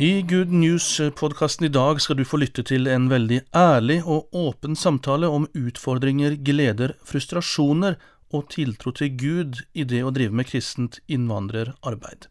[0.00, 4.72] I Good News-podkasten i dag skal du få lytte til en veldig ærlig og åpen
[4.72, 7.98] samtale om utfordringer, gleder, frustrasjoner
[8.32, 12.30] og tiltro til Gud i det å drive med kristent innvandrerarbeid.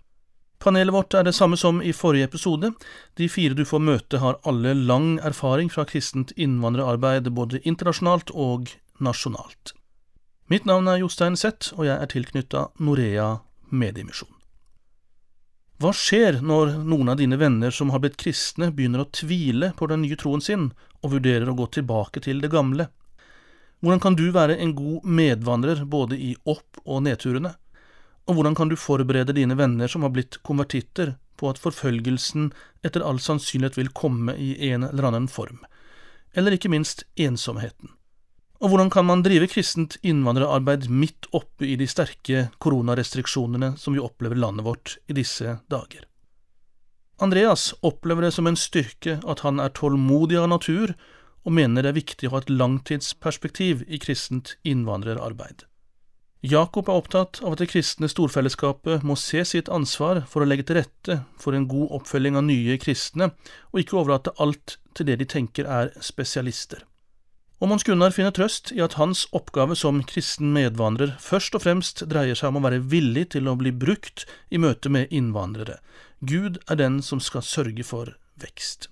[0.58, 2.72] Panelet vårt er det samme som i forrige episode.
[3.22, 8.74] De fire du får møte har alle lang erfaring fra kristent innvandrerarbeid både internasjonalt og
[8.98, 9.76] nasjonalt.
[10.50, 13.36] Mitt navn er Jostein Seth, og jeg er tilknytta Norea
[13.70, 14.39] Mediemisjon.
[15.80, 19.88] Hva skjer når noen av dine venner som har blitt kristne, begynner å tvile på
[19.88, 20.66] den nye troen sin
[21.00, 22.90] og vurderer å gå tilbake til det gamle?
[23.80, 27.54] Hvordan kan du være en god medvandrer både i opp- og nedturene?
[28.28, 32.50] Og hvordan kan du forberede dine venner som har blitt konvertitter, på at forfølgelsen
[32.84, 35.64] etter all sannsynlighet vil komme i en eller annen form?
[36.36, 37.96] Eller ikke minst ensomheten?
[38.60, 44.04] Og hvordan kan man drive kristent innvandrerarbeid midt oppe i de sterke koronarestriksjonene som vi
[44.04, 46.04] opplever landet vårt i disse dager?
[47.24, 50.94] Andreas opplever det som en styrke at han er tålmodig av natur,
[51.48, 55.64] og mener det er viktig å ha et langtidsperspektiv i kristent innvandrerarbeid.
[56.44, 60.68] Jakob er opptatt av at det kristne storfellesskapet må se sitt ansvar for å legge
[60.68, 63.32] til rette for en god oppfølging av nye kristne,
[63.72, 66.86] og ikke overlate alt til det de tenker er spesialister.
[67.60, 72.06] Og Mons Gunnar finner trøst i at hans oppgave som kristen medvandrer først og fremst
[72.08, 75.82] dreier seg om å være villig til å bli brukt i møte med innvandrere.
[76.24, 78.88] Gud er den som skal sørge for vekst.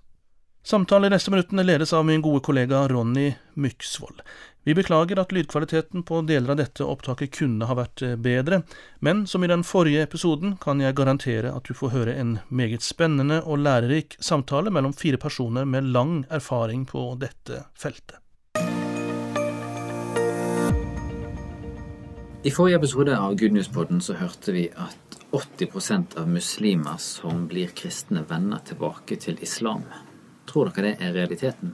[0.68, 4.20] Samtalen i neste minuttene ledes av min gode kollega Ronny Myksvold.
[4.68, 8.66] Vi beklager at lydkvaliteten på deler av dette opptaket kunne ha vært bedre,
[9.00, 12.84] men som i den forrige episoden kan jeg garantere at du får høre en meget
[12.84, 18.20] spennende og lærerik samtale mellom fire personer med lang erfaring på dette feltet.
[22.44, 27.72] I forrige episode av Good News-podden så hørte vi at 80% av muslimer som blir
[27.76, 29.82] kristne, vender tilbake til islam.
[30.46, 31.74] Tror dere det er realiteten?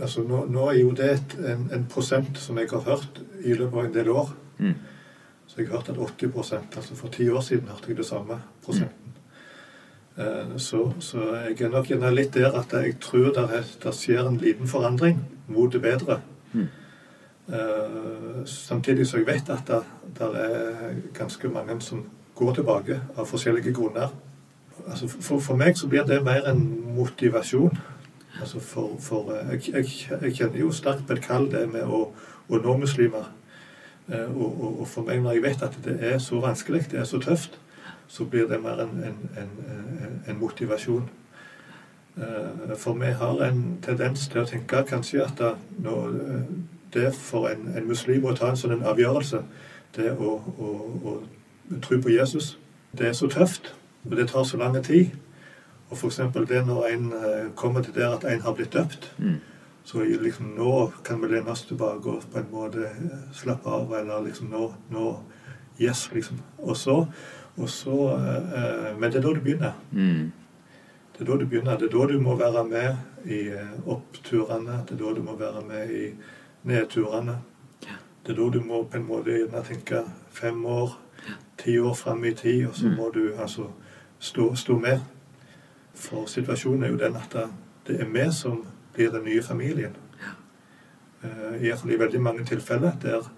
[0.00, 3.78] Altså, nå, nå er jo det en, en, prosent som jeg har hørt i løpet
[3.78, 4.34] av en del år.
[4.58, 4.74] Mm.
[5.46, 8.42] Så jeg har hørt at 80% altså For ti år siden hørte jeg det samme
[8.66, 9.14] prosenten.
[10.18, 10.58] Mm.
[10.58, 14.68] Så, så, jeg er nok gjerne litt der at jeg tror det skjer en liten
[14.68, 16.18] forandring mot det bedre.
[16.52, 16.66] Mm.
[17.50, 19.72] Uh, samtidig så jeg vet at
[20.18, 24.12] det, er ganske mange som går tilbake av forskjellige grunner.
[24.86, 26.62] Altså for, for, meg så blir det mer en
[26.94, 27.78] motivasjon.
[28.40, 29.84] Altså for, for uh, jeg, jeg,
[30.22, 32.04] jeg, kjenner jo sterkt på et kall det med å,
[32.48, 33.32] å nå muslimer.
[34.06, 37.02] Uh, og, og, og, for meg, når jeg vet at det er så vanskelig, det
[37.02, 37.58] er så tøft,
[38.08, 41.08] så blir det mer en, en, en, en motivasjon.
[42.76, 46.16] For vi har en tendens til å tenke kanskje at da, når
[46.92, 49.42] det for en, en, muslim å ta en sånn avgjørelse,
[49.96, 50.70] det å, å,
[51.04, 51.16] å,
[51.82, 52.56] tro på Jesus,
[52.96, 53.72] det er så tøft,
[54.06, 55.14] og det tar så lang tid.
[55.90, 56.20] Og f.eks.
[56.48, 59.38] det når en eh, kommer til der at en har blitt døpt, mm.
[59.84, 60.74] så liksom nå
[61.06, 64.70] kan vi lene oss tilbake og på en måte eh, slappe av, eller liksom nå,
[64.94, 65.12] nå
[65.80, 66.42] Yes, liksom.
[66.58, 67.06] Og så,
[67.56, 69.78] og så eh, Men det er da du begynner.
[69.92, 70.32] Mm.
[71.14, 71.78] Det er da du begynner.
[71.80, 73.38] Det er da du må være med i
[73.86, 74.82] oppturene.
[74.88, 76.04] Det er da du må være med i
[76.62, 77.38] nedturene.
[78.26, 80.92] Det er da du må på en måte gjerne tenke fem år,
[81.58, 82.96] ti år fram i tid, og så mm.
[82.96, 83.70] må du altså
[84.18, 85.00] stå, stå, med.
[85.94, 87.36] For situasjonen er jo den at
[87.86, 89.96] det er vi som blir den nye familien.
[91.24, 93.32] Uh, Iallfall i veldig mange tilfeller der,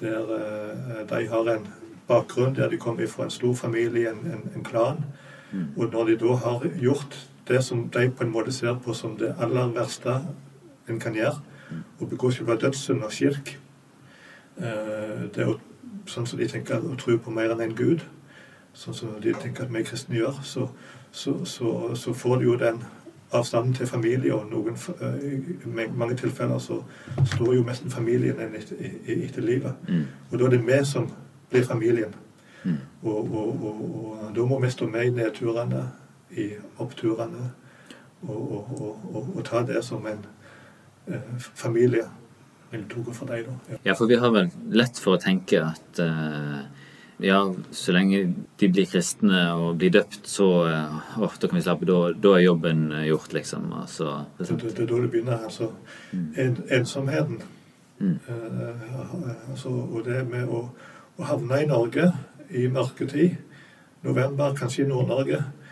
[0.00, 1.68] der uh, de har en
[2.08, 5.04] bakgrunn der de kommer fra en stor familie, en, en, en klan.
[5.52, 5.66] Mm.
[5.76, 9.16] Og når de da har gjort det som de på en måte ser på som
[9.16, 10.18] det aller verste
[10.88, 11.40] en kan gjøre,
[12.00, 13.54] å begå selve dødssynden og kirk.
[14.56, 15.54] Eh, det er
[16.10, 18.04] sånn som de tenker å tro på mer enn en gud,
[18.74, 20.68] sånn som de tenker at vi kristne gjør, så,
[21.12, 22.82] så, så, så får du jo den
[23.34, 25.24] avstanden til familie, og noen, eh,
[25.64, 26.82] i mange tilfeller så
[27.34, 28.76] står jo nesten familien etter,
[29.06, 29.74] etter livet.
[29.88, 30.04] Mm.
[30.30, 31.08] Og da er det vi som
[31.50, 32.14] blir familien.
[32.64, 32.78] Mm.
[33.02, 35.82] Og, og, og, og, da må vi stå med i nedturene,
[36.30, 36.48] i
[36.78, 37.50] oppturene,
[38.28, 40.22] og, ta det som en
[41.54, 42.06] familie
[42.70, 43.48] vil tro for deg.
[43.48, 43.74] Da.
[43.74, 43.80] Ja.
[43.90, 43.96] ja.
[43.98, 46.62] for vi har vel lett for å tenke at uh,
[47.22, 47.40] ja,
[47.70, 48.24] så lenge
[48.58, 52.34] de blir kristne og blir døpt, så uh, oh, da kan vi slappe, da, da
[52.38, 53.68] er jobben gjort, liksom.
[53.78, 55.44] Altså, det, det, det, er da det begynner.
[55.50, 55.70] altså.
[56.12, 56.26] Mm.
[56.42, 57.44] En, ensomheten
[57.98, 58.18] Mm.
[58.28, 60.64] Eh, altså, og det med å,
[61.16, 62.08] å havne i Norge
[62.50, 63.36] i mørketid,
[64.04, 65.63] november, kanskje i Nord-Norge, eh,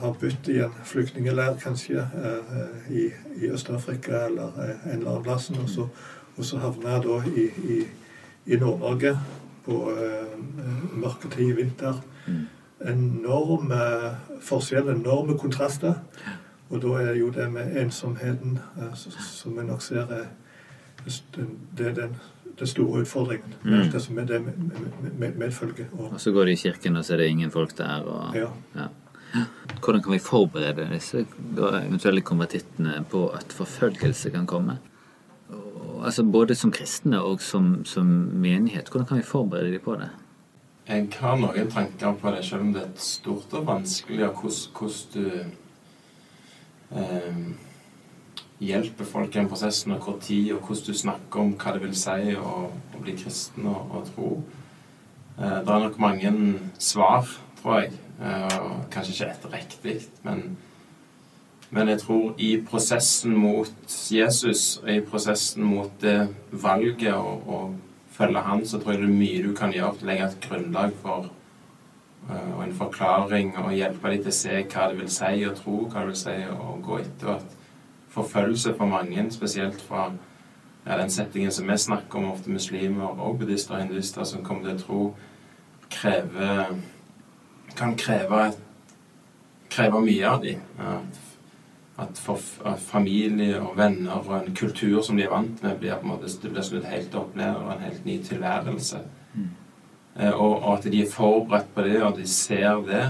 [0.00, 3.06] har bodd i en flyktningleir kanskje eh, i,
[3.42, 5.88] i Øst-Afrika eller eh, en eller annen plass, og så,
[6.36, 7.80] og så havner jeg da i, i,
[8.54, 9.16] i Nord-Norge
[9.66, 10.36] på eh,
[10.96, 11.98] mørketid i vinter.
[12.26, 12.46] Mm.
[12.92, 13.80] Enorme
[14.42, 15.94] forskjeller, enorme kontraster.
[16.70, 20.26] Og da er jo det med ensomheten, eh, som vi nok ser er
[21.36, 22.16] den- det er den,
[22.58, 23.54] den store utfordringen.
[23.64, 23.90] med Mm.
[23.92, 25.84] Det som er det med, med, med, medfølger.
[25.92, 28.00] Og, Og så går de i kirken, og så er det ingen folk der.
[28.02, 28.46] Og, ja.
[28.76, 28.86] ja.
[29.80, 31.24] Hvordan kan vi forberede disse
[31.56, 34.78] eventuelle konvertittene på at forfølgelse kan komme?
[36.04, 38.88] Altså Både som kristne og som, som menighet.
[38.88, 40.10] Hvordan kan vi forberede dem på det?
[40.90, 44.96] Jeg har noen tanker på det, selv om det er stort og vanskelig, og hvordan,
[45.14, 45.26] du
[46.98, 47.36] eh,
[48.58, 51.84] hjelper folk i den prosessen, og hvor tid, og hvordan du snakker om hva det
[51.84, 54.30] vil si å, å bli kristen og, og tro.
[55.38, 56.32] Eh, det er nok mange
[56.78, 57.28] svar,
[57.60, 60.56] tror jeg, og kanskje ikke ett riktig, men,
[61.70, 67.70] men jeg tror i prosessen mot Jesus, og i prosessen mot det valget å
[68.20, 70.42] følge han, så tror jeg det er mye du kan gjøre til å legge et
[70.48, 71.30] grunnlag for
[72.28, 75.54] eh, og en forklaring og hjelpe dem til å se hva det vil si å
[75.56, 77.30] tro, hva det vil si å gå etter.
[77.30, 77.56] og at
[78.10, 80.10] Forfølgelse for mange, spesielt fra
[80.86, 84.66] ja, den settingen som vi snakker om, ofte muslimer og buddhister og hinduister som kommer
[84.66, 85.02] til å tro,
[85.90, 86.74] krever
[87.76, 88.50] kan kreve,
[89.70, 90.62] kreve mye av dem.
[90.80, 91.20] At,
[92.00, 92.40] at, for,
[92.80, 96.30] familie og venner og en kultur som de er vant med, blir på en måte
[96.42, 99.02] det blir snudd helt opp ned og en helt ny tilværelse.
[99.34, 99.50] Mm.
[100.34, 103.04] Og, og at de er forberedt på det, og de ser det.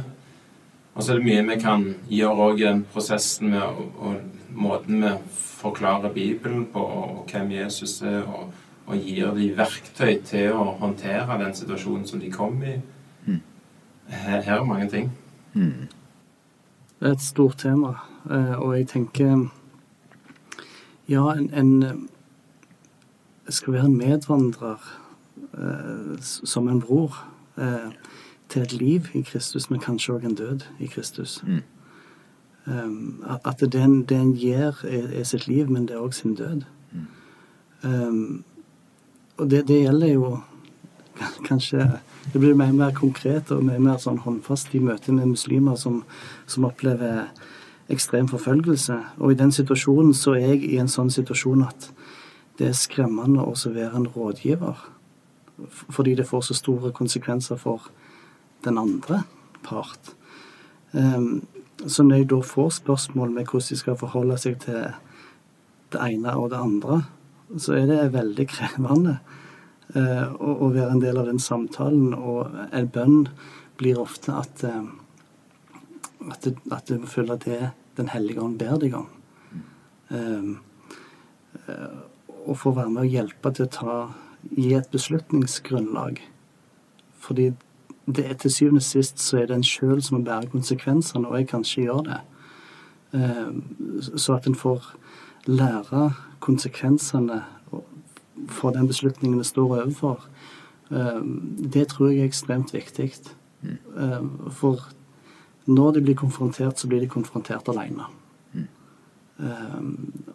[0.95, 4.17] Og så er det mye vi kan gjøre òg i den prosessen med og, og
[4.51, 5.13] måten vi
[5.61, 8.51] forklarer Bibelen på, og, og hvem Jesus er, og,
[8.87, 12.77] og gir dem verktøy til å håndtere den situasjonen som de kom i.
[13.27, 13.41] Mm.
[14.07, 15.13] Her, her er mange ting.
[15.55, 15.73] Mm.
[17.01, 17.89] Det er et stort tema,
[18.31, 19.49] eh, og jeg tenker
[21.09, 21.95] Ja, en, en eh,
[23.49, 24.79] skal være en medvandrer
[25.55, 27.17] eh, som en bror
[27.59, 27.91] eh,
[28.49, 31.43] til et liv i Kristus, men kanskje òg en død i Kristus.
[31.47, 31.63] Mm.
[32.67, 36.13] Um, at- det en, det en gjør, er, er sitt liv, men det er òg
[36.13, 36.63] sin død.
[37.85, 38.45] Um,
[39.39, 40.39] og det, det gjelder jo
[41.45, 41.91] kanskje
[42.33, 46.03] Det blir og mer konkret og mye mer sånn håndfast i møte med muslimer som,
[46.47, 47.31] som opplever
[47.91, 48.99] ekstrem forfølgelse.
[49.19, 51.91] Og i den situasjonen så er jeg i en sånn situasjon at
[52.61, 54.85] det er skremmende å være en rådgiver.
[55.91, 57.91] Fordi det får så store konsekvenser for
[58.65, 59.25] den andre
[59.65, 60.15] part.
[60.93, 61.47] Um,
[61.87, 64.91] så når jeg da får spørsmål med hvordan de skal forholde seg til
[65.91, 67.03] det ene og det andre,
[67.59, 69.19] så er det veldig krevende
[69.95, 72.15] eh, å, å være en del av den samtalen.
[72.15, 73.29] Og en bønn
[73.81, 74.83] blir ofte at, eh,
[76.31, 77.61] at, du, at du føler det
[77.99, 79.09] Den hellige ånd ber deg om.
[80.15, 80.53] Eh,
[81.69, 81.99] eh,
[82.47, 83.97] og få være med og hjelpe til å ta,
[84.57, 86.23] gi et beslutningsgrunnlag.
[87.21, 87.51] Fordi
[88.07, 91.29] det er til syvende og sist så er det en sjøl som må bære konsekvensene,
[91.29, 92.21] og jeg kan ikke gjøre det.
[93.21, 93.51] Eh,
[94.17, 94.95] Så at en får
[95.47, 97.43] lære konsekvensene
[98.49, 100.25] for den beslutningen vi står overfor,
[100.91, 101.21] eh,
[101.75, 103.13] det tror jeg er ekstremt viktig.
[103.65, 104.81] Eh, For
[105.67, 108.07] når de blir konfrontert, så blir de konfrontert alene.
[109.41, 109.81] Eh,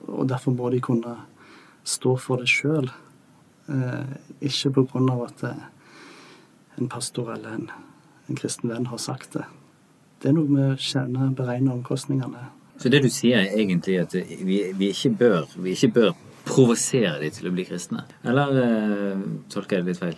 [0.07, 1.17] Og derfor må de kunne
[1.83, 2.89] stå for det sjøl,
[4.41, 5.63] ikke på grunn av at eh,
[6.77, 7.69] en pastor eller en,
[8.29, 9.45] en kristen venn har sagt det.
[10.21, 12.47] Det er noe med å kjenne, beregne omkostningene.
[12.77, 16.13] Så det du sier er egentlig at vi, vi, ikke, bør, vi ikke bør
[16.45, 18.05] provosere dem til å bli kristne?
[18.23, 20.17] Eller eh, tolker jeg det litt feil?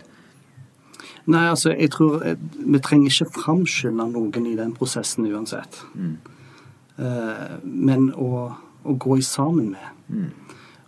[1.27, 5.81] Nei, altså, jeg tror eh, Vi trenger ikke framskynde noen i den prosessen uansett.
[6.98, 8.48] Eh, men å,
[8.84, 10.34] å gå i sammen med.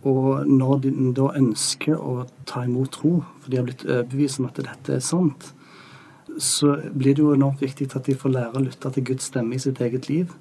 [0.08, 4.48] Og når de da ønsker å ta imot tro, for de har blitt overbevist om
[4.48, 5.50] at dette er sant,
[6.40, 9.58] så blir det jo enormt viktig at de får lære å lytte til Guds stemme
[9.58, 10.32] i sitt eget liv.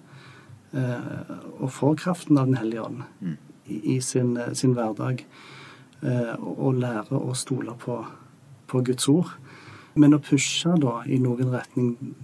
[0.71, 3.35] eh, Og får kraften av Den hellige ånd i,
[3.83, 5.25] i sin, eh, sin hverdag.
[6.03, 8.05] eh, Og, lære å stole på,
[8.67, 9.27] på Guds ord.
[9.95, 12.15] Men å pushe da i noen retning,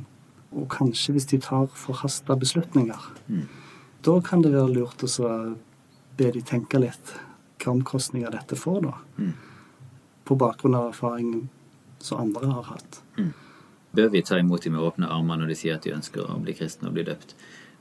[0.55, 3.01] og kanskje hvis de tar forhasta beslutninger,
[4.01, 5.55] da kan det være lurt å
[6.17, 7.15] be de tenke litt
[7.59, 8.93] hva omkostninger dette får, da.
[10.25, 11.49] På bakgrunn av erfaring
[11.99, 13.01] som andre har hatt.
[13.95, 16.39] Bør vi ta imot dem med åpne armer når de sier at de ønsker å
[16.43, 17.35] bli kristne og bli døpt?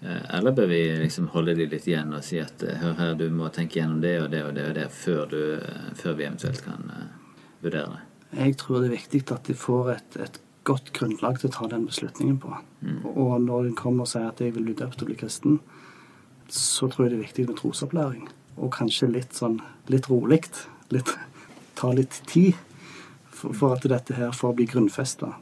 [0.05, 3.15] Eh, eller bør vi liksom holde de litt igjen og si at eh, hør her,
[3.17, 6.19] du må tenke gjennom det og det og det og det før, du, eh, før
[6.19, 6.91] vi eventuelt kan
[7.63, 8.03] vurdere det?
[8.35, 11.71] Jeg tror det er viktig at de får et, et godt grunnlag til å ta
[11.73, 12.53] den beslutningen på.
[12.85, 13.01] Mm.
[13.15, 15.59] Og når de kommer og sier at jeg vil bli døpt og bli kristen,
[16.53, 18.29] så tror jeg det er viktig med trosopplæring.
[18.61, 20.43] Og kanskje litt sånn litt rolig.
[20.93, 21.17] Litt,
[21.79, 22.53] ta litt tid
[23.31, 25.33] for, for, at dette her får bli grunnfesta.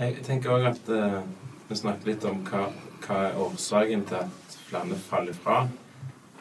[0.00, 1.20] Jeg tenker òg at uh,
[1.68, 2.68] vi snakker litt om hva
[3.04, 5.62] hva er årsaken til at flere faller fra.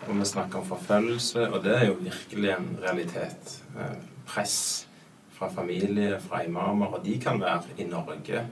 [0.07, 3.63] Og vi snakker om forfølgelse, og det er jo virkelig en realitet.
[3.77, 3.97] Eh,
[4.27, 4.87] press
[5.35, 8.45] fra familie, fra imamer, og de kan være i Norge.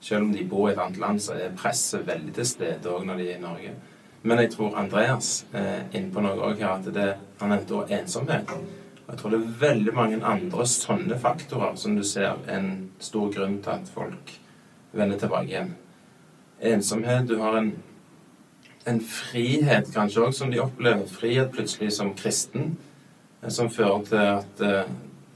[0.00, 3.04] Selv om de bor i et annet land, så er presset veldig til stede òg
[3.06, 3.74] når de er i Norge.
[4.22, 7.98] Men jeg tror Andreas er inne på noe òg her, at det, han nevnte også
[8.00, 8.52] ensomhet.
[9.04, 13.32] Og jeg tror det er veldig mange andre sånne faktorer som du ser en stor
[13.32, 14.36] grunn til at folk
[14.92, 15.74] vender tilbake igjen
[16.64, 17.28] ensomhet.
[17.28, 17.72] Du har en,
[18.88, 21.06] en frihet kanskje òg som de opplever.
[21.10, 22.74] Frihet plutselig som kristen.
[23.42, 24.94] Eh, som fører til at uh,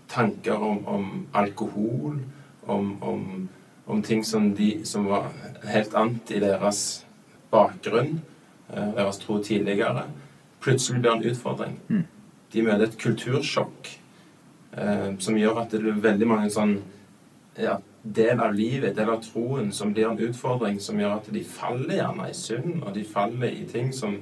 [0.08, 2.20] tanker om, om alkohol,
[2.66, 3.48] om, om,
[3.86, 5.28] om, ting som, de, som var
[5.68, 7.04] helt annet i deres
[7.52, 8.20] bakgrunn,
[8.72, 10.06] uh, deres tro tidligere,
[10.60, 11.78] plutselig blir en utfordring.
[11.88, 12.06] Mm.
[12.52, 13.90] De møter et kultursjokk
[14.72, 16.78] eh, som gjør at det er veldig mange sånn
[17.58, 21.44] ja, del av livet, del av troen, som blir en utfordring som gjør at de
[21.44, 24.20] faller gjerne i synd, og de faller i ting som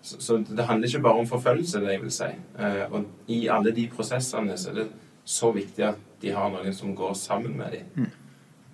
[0.00, 2.26] Så, så det handler ikke bare om forfølgelse, det jeg vil si.
[2.58, 4.84] Eh, og i alle de prosessene så er det
[5.24, 7.88] så viktig at de har noen som går sammen med dem.
[7.96, 8.12] Mm.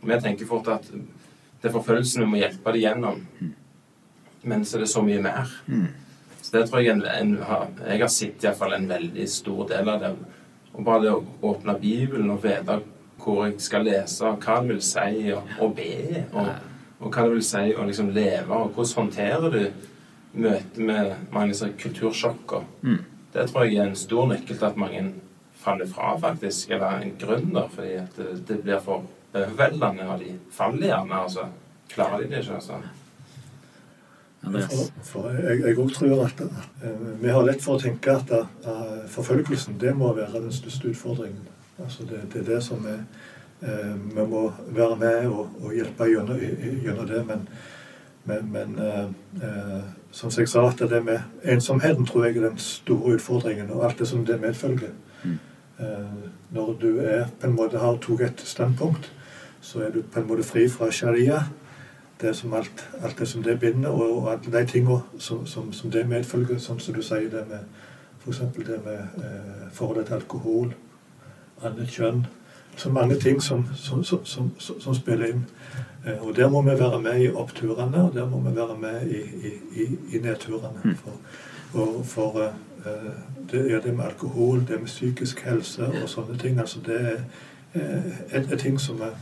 [0.05, 3.55] Vi tenker fort at det er forfølgelsen vi må hjelpe dem gjennom, mm.
[4.43, 5.57] men så er det så mye mer.
[5.67, 5.89] Mm.
[6.43, 7.39] Så det tror jeg en, en,
[7.89, 10.13] Jeg har sett iallfall en veldig stor del av det.
[10.75, 12.83] Og bare det å åpne Bibelen og vite
[13.23, 16.49] hvor jeg skal lese, og hva det vil si å, å be, og,
[17.01, 19.61] og, hva det vil si å liksom leve, og hvordan håndterer du
[20.35, 22.65] møtet med mange sånne kultursjokker.
[22.83, 23.03] Mm.
[23.35, 25.05] Det tror jeg er en stor nøkkel til at mange
[25.65, 30.21] faller fra, faktisk, eller en grunn, da, fordi at det, det blir for overveldende, og
[30.21, 31.49] de faller gjerne, altså.
[31.95, 32.83] Klarer de det ikke, altså.
[34.45, 38.33] For, for jeg òg tror at, at uh, vi har lett for å tenke at
[38.35, 41.47] uh, forfølgelsen det må være den største utfordringen.
[41.79, 43.01] Altså det, det, er det som er
[43.63, 46.39] eh, Vi må være med og, og hjelpe gjennom,
[46.85, 47.27] gjennom det.
[47.27, 47.49] Men,
[48.25, 49.09] men, men eh,
[49.43, 53.85] eh, som jeg sa, at det med ensomheten tror jeg er den store utfordringen, og
[53.85, 54.95] alt det som det medfølger.
[55.25, 55.39] Mm.
[55.79, 59.13] Eh, når du er, på en måte har tatt et standpunkt,
[59.61, 61.43] så er du på en måte fri fra sharia.
[62.21, 65.73] Det som alt, alt det som det binder, og, og alle de tingene som, som,
[65.73, 67.67] som, det medfølger, sånn som du sier det med
[68.23, 68.39] f.eks.
[68.57, 69.25] det med
[69.73, 70.71] forholdet til alkohol
[71.63, 72.27] annet kjønn.
[72.77, 75.45] Så mange ting som, som, som, som, spiller inn.
[76.07, 79.07] Eh, og der må vi være med i oppturene, og der må vi være med
[79.07, 79.21] i,
[79.81, 80.81] i, i nedturene.
[80.85, 80.97] Mm.
[80.97, 81.13] For,
[81.75, 83.13] og for uh,
[83.51, 86.61] det er det med alkohol, det med psykisk helse og sånne ting.
[86.61, 87.21] altså Det er,
[87.75, 89.15] er, er ting som er,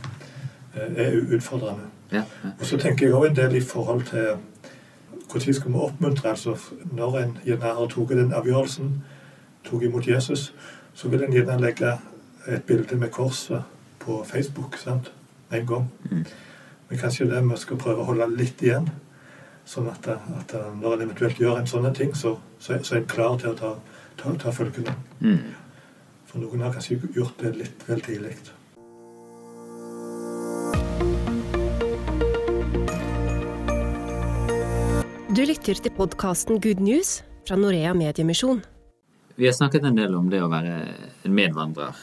[0.75, 1.89] er utfordrende.
[2.11, 2.49] Ja, ja.
[2.59, 4.35] Og så tenker jeg òg en del i forhold til
[5.33, 6.29] når skal vi oppmuntre?
[6.29, 6.55] altså
[6.91, 9.03] Når en gjerne har tatt den avgjørelsen,
[9.65, 10.53] tok imot Jesus,
[10.93, 11.97] så vil en gjerne legge
[12.47, 13.63] et bilde med korset
[14.03, 15.11] på Facebook sant?
[15.53, 15.87] en gang.
[16.11, 16.25] Mm.
[16.89, 18.89] Men kanskje det vi skal prøve å holde litt igjen.
[19.65, 23.11] Sånn at, at når en eventuelt gjør en sånn ting, så, så, så, er en
[23.11, 23.75] klar til å ta,
[24.19, 24.95] ta, ta følgene.
[25.23, 25.53] Mm.
[26.27, 28.35] For noen har kanskje gjort det litt vel tidlig.
[35.33, 38.61] Du lytter til podkasten Good News fra Norea Mediemisjon.
[39.39, 40.75] Vi har snakket en del om det å være
[41.25, 41.97] en medvandrer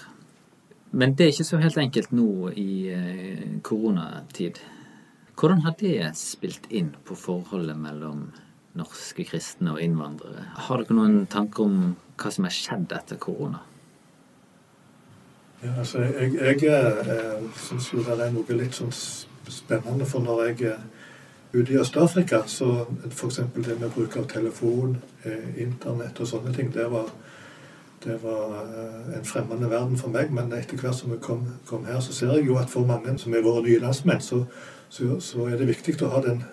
[0.91, 4.61] men det er ikke så helt enkelt nå i eh, koronatid.
[5.39, 8.27] Hvordan har det spilt inn på forholdet mellom
[8.79, 10.49] norske kristne og innvandrere?
[10.67, 11.77] Har dere noen tanker om
[12.21, 13.63] hva som har skjedd etter korona?
[15.63, 20.25] Ja, altså, jeg, jeg, jeg eh, syns jo det er noe litt sånn spennende, for
[20.25, 20.79] når jeg er
[21.53, 23.43] ute i Øst-Afrika, så f.eks.
[23.57, 27.11] det med bruk av telefon, eh, internett og sånne ting, det var
[28.05, 30.33] det var eh, en fremmede verden for meg.
[30.33, 33.19] Men etter hvert som jeg kom, kom, her, så ser jeg jo at for mange
[33.19, 34.45] som er våre nye landsmenn, så,
[34.89, 36.45] så, så er det viktig å ha den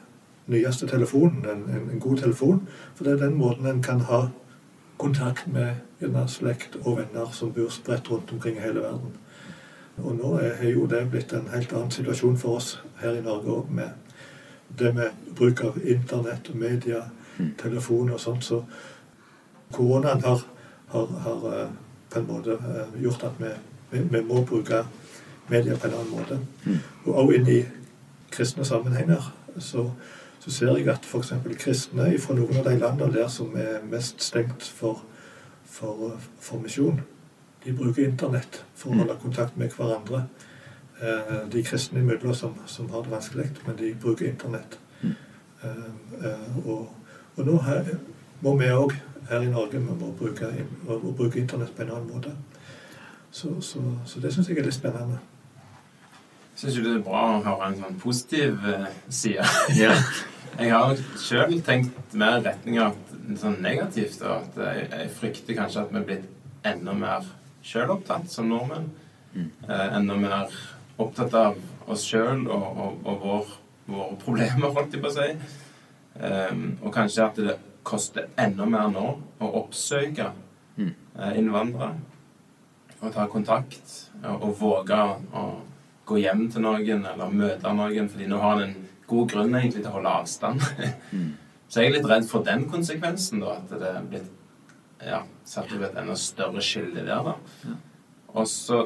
[0.48, 2.68] nyeste telefonen, en, en, en, god telefon.
[2.96, 4.28] For det er den måten en kan ha
[4.98, 9.16] kontakt med gjerne slekt og venner som bor spredt rundt omkring i hele verden.
[9.98, 13.54] Og nå er jo det blitt en helt annen situasjon for oss her i Norge
[13.54, 13.96] òg, med
[14.78, 17.02] det med bruk av internett og media,
[17.38, 17.56] mm.
[17.58, 18.46] telefon og sånt.
[18.46, 18.62] Så
[19.74, 20.44] koronaen har
[20.88, 21.70] har, har eh,
[22.10, 23.52] på en måte eh, gjort at vi,
[23.92, 24.84] vi, vi, må bruke
[25.48, 26.40] media på en annen måte.
[26.66, 26.80] Mm.
[27.06, 27.60] Og også inn i
[28.32, 29.30] kristne sammenhenger
[29.60, 29.90] så,
[30.40, 31.34] så ser jeg at f.eks.
[31.60, 35.04] kristne fra noen av de landene der som er mest stengt for,
[35.66, 37.02] for, for misjon,
[37.64, 40.28] de bruker internett for å holde kontakt med hverandre.
[41.02, 44.80] Eh, de kristne imellom som, som har det vanskelig, men de bruker internett.
[45.04, 46.88] Eh, og,
[47.36, 47.92] og nå her,
[48.42, 48.94] må vi òg
[49.30, 50.52] her i Norge med å bruke,
[50.88, 52.34] bruke internett på en annen måte.
[53.32, 55.20] Så, så, så det syns jeg er litt spennende.
[56.58, 59.46] Syns du det er bra å høre en sånn positiv uh, side?
[59.78, 59.94] Ja.
[60.58, 62.96] jeg har sjøl tenkt mer i retning av
[63.38, 64.24] sånn negativt.
[64.24, 67.28] Og at jeg, jeg, frykter kanskje at vi er blitt enda mer
[67.68, 68.90] sjølopptatt som nordmenn.
[69.36, 69.52] Mm.
[69.68, 70.58] Uh, enda mer
[70.98, 73.56] opptatt av oss sjøl og, og, og vår,
[73.92, 75.30] våre problemer, holdt jeg på å si.
[76.18, 79.06] Um, og kanskje at det koster enda mer nå
[79.40, 80.32] å oppsøke
[80.78, 80.92] mm.
[81.18, 81.96] uh, innvandrere.
[82.98, 83.92] Og ta kontakt
[84.24, 85.00] og, og våge
[85.38, 85.48] å
[86.08, 89.84] gå hjem til noen eller møte noen, fordi nå har han en god grunn egentlig
[89.84, 90.64] til å holde avstand.
[91.16, 91.30] mm.
[91.68, 94.34] Så jeg er litt redd for den konsekvensen, da, at det er blitt
[95.04, 97.28] ja, satt opp et enda større skille der.
[97.28, 97.36] da.
[97.68, 97.76] Ja.
[98.38, 98.86] Og så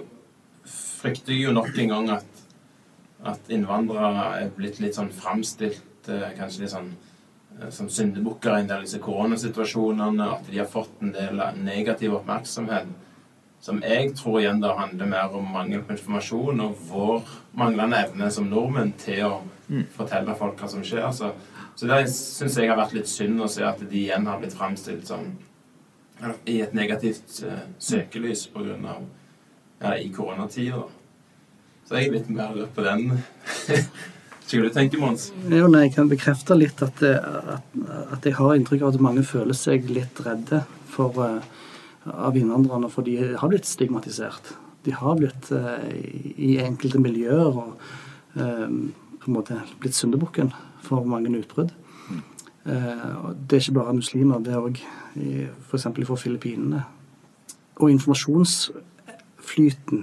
[0.67, 2.41] frykter jeg jo nok en gang at,
[3.31, 7.10] at innvandrere er blitt litt sånn framstilt eh, kanskje litt sånn eh,
[7.69, 12.15] som syndebukker i en del av disse koronasituasjonene, at de har fått en del negativ
[12.17, 12.89] oppmerksomhet
[13.61, 17.19] som jeg tror igjen da handler mer om mangel på informasjon og vår
[17.57, 19.35] manglende evne som nordmenn til å
[19.67, 19.83] mm.
[19.93, 21.05] fortelle folk hva som skjer.
[21.13, 21.29] Så,
[21.77, 24.57] så det syns jeg har vært litt synd å se at de igjen har blitt
[24.57, 25.29] framstilt som
[26.49, 29.05] i et negativt uh, søkelys på grunn av
[29.81, 30.81] ja, i koronatida.
[31.85, 33.21] Så jeg er litt mer på den.
[34.51, 35.29] Skulle du tenke, Mons?
[35.47, 37.77] Jo, nei, Jeg kan bekrefte litt at, at,
[38.11, 41.39] at, jeg har inntrykk av at mange føler seg litt redde for uh,
[42.03, 44.51] av innvandrerne, for de har blitt stigmatisert.
[44.83, 45.89] De har blitt eh,
[46.41, 47.77] i enkelte miljøer og
[48.33, 48.67] eh,
[49.21, 51.71] på en måte blitt syndebukken for mange utbrudd.
[52.65, 54.77] Eh, det er ikke bare muslimer, det er òg
[55.69, 55.85] f.eks.
[56.07, 56.81] fra Filippinene.
[57.77, 59.99] Og informasjonsflyten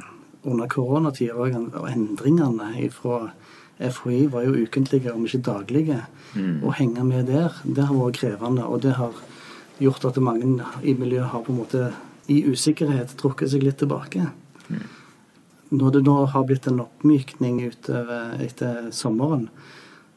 [0.49, 1.51] under koronatida og
[1.91, 3.35] endringene fra
[3.79, 6.03] FHI var jo ukentlige, om ikke daglige.
[6.35, 6.61] Mm.
[6.67, 8.67] Å henge med der, det har vært krevende.
[8.67, 9.15] Og det har
[9.79, 11.91] gjort at mange i miljøet har på en måte
[12.29, 14.31] i usikkerhet trukket seg litt tilbake.
[14.69, 14.87] Mm.
[15.79, 19.49] Når det nå har blitt en oppmykning utover etter sommeren,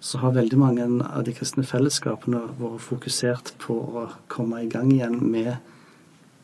[0.01, 4.89] så har veldig mange av de kristne fellesskapene vært fokusert på å komme i gang
[4.89, 5.59] igjen med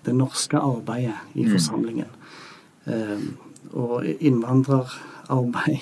[0.06, 1.56] det norske arbeidet i mm.
[1.56, 2.14] forsamlingen.
[2.88, 3.34] Mm.
[3.76, 5.82] og innvandrerarbeid,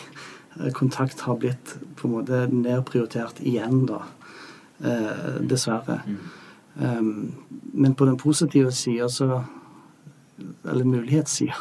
[0.74, 4.04] kontakt, har blitt på en måte nedprioritert igjen, da.
[4.84, 6.02] Eh, dessverre.
[6.08, 6.18] Mm.
[6.98, 7.34] Um,
[7.74, 9.44] men på den positive sida, så
[10.70, 11.54] Eller mulighetssida,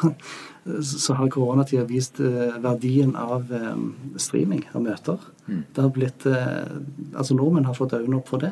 [0.99, 5.21] så har koronatida vist uh, verdien av um, streaming av møter.
[5.47, 5.61] Mm.
[5.71, 6.81] Det har blitt uh,
[7.15, 8.51] Altså nordmenn har fått øynene opp for det.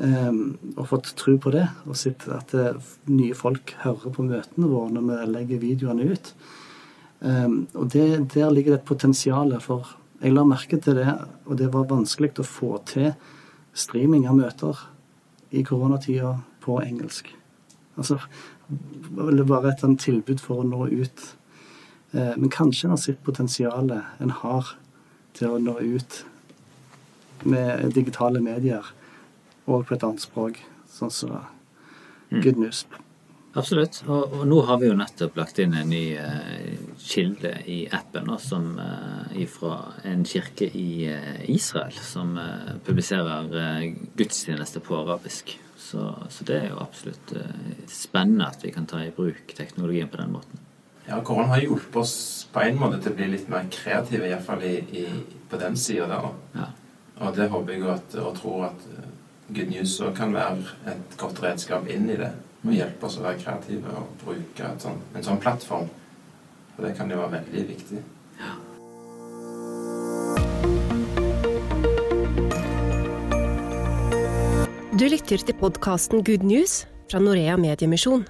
[0.00, 1.66] Um, og fått tro på det.
[1.84, 2.80] Og sett at uh,
[3.12, 6.32] nye folk hører på møtene våre når vi legger videoene ut.
[7.22, 11.12] Og det, der ligger det et potensial for Jeg la merke til det,
[11.46, 13.12] og det var vanskelig å få til
[13.74, 14.78] streaming av møter
[15.50, 17.32] i koronatida på engelsk.
[17.98, 18.20] Altså
[19.36, 21.24] det bare et annet tilbud for å nå ut.
[22.12, 24.74] Eh, men kanskje en har sett potensialet en har
[25.36, 26.22] til å nå ut
[27.42, 28.86] med digitale medier
[29.66, 31.40] og på et annet språk, sånn som så
[32.30, 32.42] mm.
[32.42, 32.84] Good News.
[33.52, 33.98] Absolutt.
[34.06, 36.70] Og, og, nå har vi jo nettopp lagt inn en ny uh,
[37.02, 39.76] kilde i appen da, som uh, fra
[40.08, 42.38] en kirke i uh, Israel som
[42.86, 43.50] publiserer
[44.16, 45.58] gudstjeneste på arabisk.
[45.76, 47.34] Så, så, det er jo absolutt
[47.90, 50.62] spennende at vi kan ta i bruk teknologien på den måten.
[51.04, 52.14] Ja, korona har hjulpet oss
[52.52, 55.04] på en måte til å bli litt mer kreative, iallfall i, i,
[55.50, 56.30] på den sida der.
[56.54, 56.68] Ja.
[57.26, 58.86] Og det håper jeg at, og tror at
[59.52, 62.30] Good News kan være et godt redskap inn i det
[62.62, 65.88] og hjelpe oss å være kreative og bruke sånt, en sånn plattform.
[66.74, 68.02] For det kan jo være veldig viktig.
[68.42, 68.54] Ja.
[74.92, 78.22] Du lytter til podkasten Good News fra Norea Mediemisjon.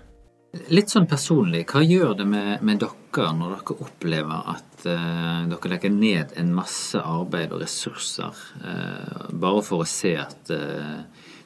[0.73, 5.71] Litt sånn personlig, hva gjør det med, med dere når dere opplever at uh, dere
[5.73, 11.01] legger ned en masse arbeid og ressurser uh, bare for å se at uh,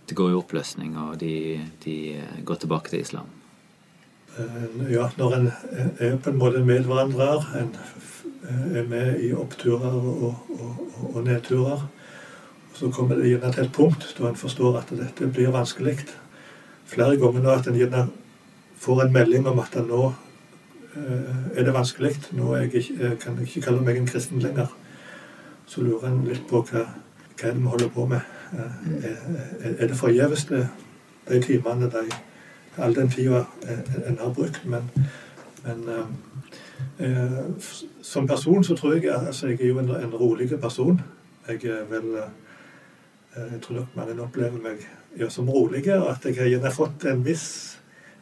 [0.08, 1.96] det går i oppløsning, og de, de,
[2.44, 3.26] går tilbake til islam.
[4.38, 5.48] Eh, ja, når en
[5.98, 7.72] er på en måte medvandrer, en
[8.76, 11.88] er med i oppturer og, og, og nedturer,
[12.76, 15.96] så kommer det gjerne til et punkt da en forstår at dette blir vanskelig.
[16.86, 18.06] Flere ganger nå at en gjerne
[18.78, 20.02] får en melding om at nå
[20.94, 22.14] eh, er det vanskelig.
[22.36, 24.70] Nå jeg ikke, kan jeg ikke kalle meg en kristen lenger.
[25.66, 28.35] Så lurer en litt på hva, hva er det vi holder på med?
[28.56, 30.44] Eh, er, er det forgjeves,
[31.28, 32.04] de timene, de,
[32.76, 33.44] all den tida
[34.06, 34.62] en har brukt?
[34.64, 34.90] Men,
[35.64, 35.84] men
[36.98, 37.38] eh,
[38.02, 41.00] som person så tror jeg altså Jeg er jo en, en rolig person.
[41.48, 42.20] Jeg er vel
[43.36, 44.86] Jeg tror nok mange opplever meg
[45.18, 47.76] ja, som rolig, og at jeg har fått en viss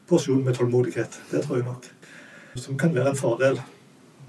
[0.09, 1.21] porsjon med tålmodighet.
[1.31, 1.87] Det tror jeg nok.
[2.55, 3.61] Som kan være en fordel.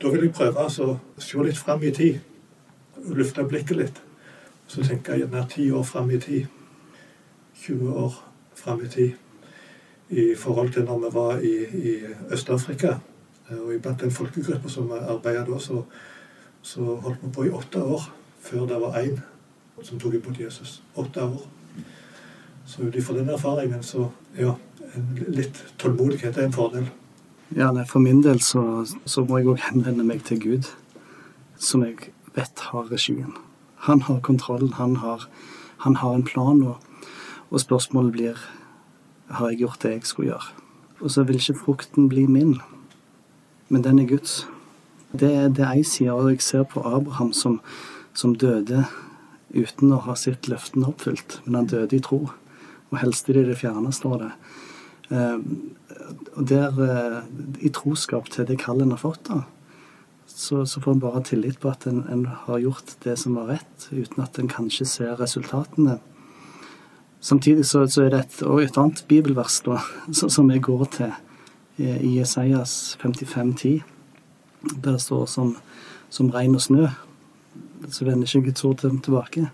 [0.02, 2.20] Da vil jeg prøve altså, å se litt fram i tid.
[3.06, 4.05] Lufte blikket litt.
[4.67, 6.45] Så tenker jeg gjerne ti år fram i tid.
[7.62, 8.15] 20 år
[8.56, 9.12] fram i tid.
[10.10, 11.56] I forhold til når vi var i,
[11.89, 11.95] i
[12.32, 12.97] Øst-Afrika.
[13.49, 15.84] Og iblant den folkegruppa som arbeidet da, så,
[16.62, 18.10] så, holdt vi på i åtte år
[18.41, 19.19] før det var én
[19.84, 20.82] som tok imot Jesus.
[20.95, 21.47] Åtte år.
[22.65, 24.56] Så ut ifra den erfaringen så ja,
[25.28, 26.88] litt tålmodighet er en fordel.
[27.56, 30.69] Ja, nei, For min del så, så må jeg òg henvende meg til Gud,
[31.58, 33.36] som jeg vet har regien.
[33.86, 35.28] Han har kontrollen, han har,
[35.78, 36.78] han har en plan, og,
[37.52, 38.45] og, spørsmålet blir
[39.30, 40.54] har jeg gjort det jeg skulle gjøre.
[41.02, 42.56] Og så vil ikke frukten bli min,
[43.69, 44.48] men den er Guds.
[45.12, 47.60] Det, det er ei side, og jeg ser på Abraham som,
[48.13, 48.86] som døde
[49.54, 52.26] uten å ha sitt løften oppfylt, men han døde i tro.
[52.91, 54.32] Og helst i det det fjerne, står det.
[55.13, 55.38] Eh,
[56.36, 57.21] og der, eh,
[57.62, 59.43] i troskap til det kallet han har fått, da,
[60.36, 63.54] så, så får en bare tillit på at en, en, har gjort det som var
[63.54, 66.00] rett, uten at en kanskje ser resultatene.
[67.24, 69.80] Samtidig så, så er det et, et annet bibelvers da,
[70.36, 71.15] som jeg går til
[71.80, 73.82] i Jesajas 55,10,
[74.76, 75.56] der det står som,
[76.10, 76.88] som regn og snø.
[77.91, 79.50] Så vender ikke Guds ord tilbake.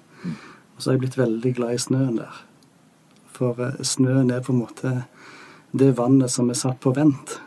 [0.76, 2.44] Og så har jeg blitt veldig glad i snøen der.
[3.30, 4.94] For eh, snøen er på en måte
[5.78, 7.38] det vannet som er satt på vent.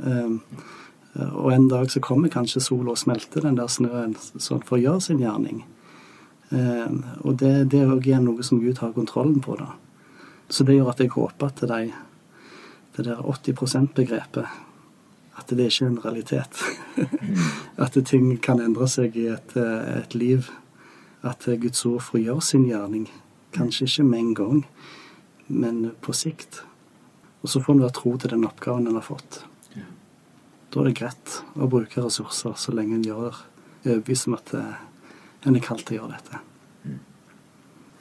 [0.00, 0.40] Um,
[1.14, 4.82] og en dag så kommer kanskje sola og smelter den der snøen sånn for å
[4.82, 5.64] gjøre sin gjerning.
[6.50, 9.56] Um, og det, det er òg noe som Gud har kontrollen på.
[9.58, 9.72] da.
[10.50, 11.92] Så det gjør at jeg håper at de,
[12.96, 14.46] det der 80 %-begrepet
[15.40, 16.62] at det ikke er en realitet.
[17.84, 20.50] at ting kan endre seg i et, et liv.
[21.22, 23.06] At Guds ord får gjøre sin gjerning.
[23.54, 24.58] Kanskje ikke med en gang,
[25.48, 26.62] men på sikt.
[27.42, 29.44] Og så får en være tro til den oppgaven en har fått.
[30.70, 33.34] Da er det greit å bruke ressurser så lenge en gjør
[33.82, 34.82] det overbevist om at eh,
[35.48, 36.42] en er kalt til å gjøre dette.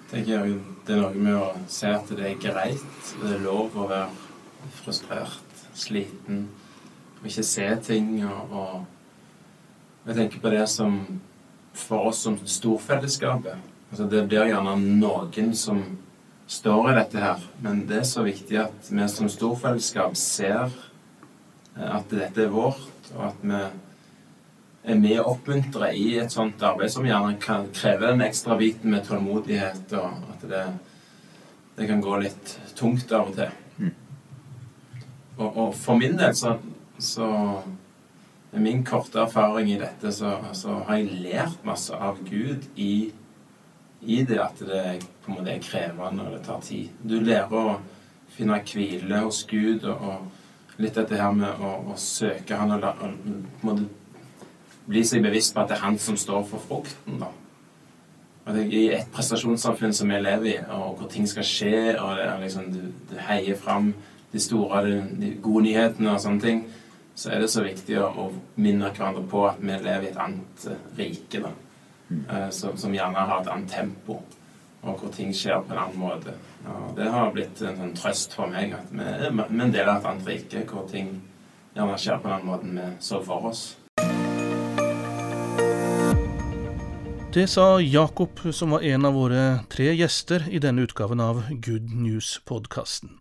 [0.09, 0.51] Tenker
[0.85, 4.09] Det er noe med å se at det er greit, det er lov å være
[4.81, 6.47] frustrert, sliten,
[7.19, 8.11] og ikke se ting.
[8.25, 10.99] Og, og jeg tenker på det som
[11.77, 13.57] for oss som storfellesskapet.
[13.89, 15.81] Altså det blir gjerne noen som
[16.49, 17.45] står i dette her.
[17.63, 20.73] Men det er så viktig at vi som storfellesskap ser
[21.75, 23.61] at dette er vårt, og at vi
[24.89, 28.93] er med og oppmuntrer i et sånt arbeid som gjerne kan kreve den ekstra biten
[28.93, 30.65] med tålmodighet, og at det,
[31.77, 33.51] det kan gå litt tungt av og til.
[33.77, 33.93] Mm.
[35.37, 36.55] Og, og, for min del så,
[36.99, 37.29] så
[38.51, 43.11] med min korte erfaring i dette, så, så, har jeg lært masse av Gud i
[43.99, 46.91] i det at det på en måte er krevende og det tar tid.
[47.03, 47.79] Du lærer å
[48.31, 50.38] finne hvile hos Gud og, og
[50.79, 53.17] litt dette her med å, å søke Han og, og,
[53.61, 53.85] på en
[54.89, 57.19] bli seg bevisst på at det er Han som står for frukten.
[57.21, 57.29] da.
[58.49, 62.15] At jeg, I et prestasjonssamfunn som vi lever i, og hvor ting skal skje, og
[62.17, 63.93] det er liksom, du, du heier fram
[64.31, 66.65] de store, de, de gode nyhetene og sånne ting,
[67.19, 70.21] så er det så viktig å, å minne hverandre på at vi lever i et
[70.23, 71.43] annet uh, rike.
[71.43, 71.53] da
[72.09, 72.51] mm.
[72.51, 74.19] som, som, gjerne har et annet tempo,
[74.81, 76.35] og hvor ting skjer på en annen måte.
[76.67, 79.99] Og det har blitt en sånn trøst for meg at vi, er en del av
[79.99, 81.17] et annet rike hvor ting
[81.75, 83.63] gjerne skjer på en annen måte enn vi så for oss.
[87.29, 91.91] Det sa Jakob, som var en av våre tre gjester i denne utgaven av Good
[91.93, 93.19] News-podkasten.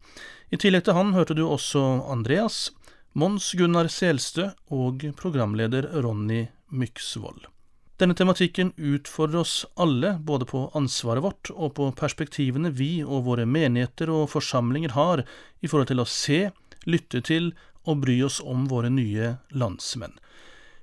[0.49, 2.71] I tillegg til han hørte du også Andreas,
[3.13, 7.51] Mons Gunnar Selstø og programleder Ronny Myksvold.
[7.99, 13.43] Denne tematikken utfordrer oss alle, både på ansvaret vårt og på perspektivene vi og våre
[13.43, 16.39] menigheter og forsamlinger har i forhold til å se,
[16.87, 17.49] lytte til
[17.91, 20.15] og bry oss om våre nye landsmenn.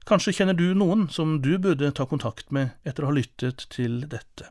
[0.06, 4.04] Kanskje kjenner du noen som du burde ta kontakt med etter å ha lyttet til
[4.12, 4.50] dette.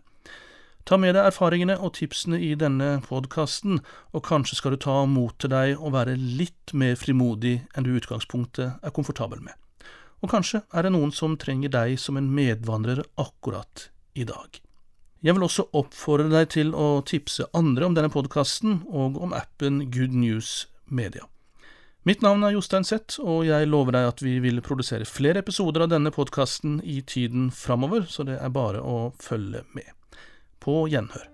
[0.89, 3.83] Ta med deg erfaringene og tipsene i denne podkasten,
[4.17, 7.93] og kanskje skal du ta mot til deg og være litt mer frimodig enn du
[7.93, 9.61] i utgangspunktet er komfortabel med
[10.25, 14.61] og kanskje er det noen som trenger deg som en medvandrer akkurat i dag.
[15.25, 19.87] Jeg vil også oppfordre deg til å tipse andre om denne podkasten og om appen
[19.93, 21.29] Good News Media.
[22.05, 25.87] Mitt navn er Jostein Zett, og jeg lover deg at vi vil produsere flere episoder
[25.87, 29.89] av denne podkasten i tiden framover, så det er bare å følge med.
[30.61, 31.34] På gjenhør.